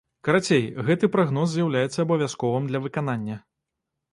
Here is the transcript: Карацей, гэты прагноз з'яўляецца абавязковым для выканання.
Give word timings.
Карацей, 0.27 0.63
гэты 0.87 1.09
прагноз 1.17 1.47
з'яўляецца 1.55 1.99
абавязковым 2.07 2.63
для 2.73 2.79
выканання. 2.87 3.37